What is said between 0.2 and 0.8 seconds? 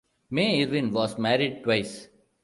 May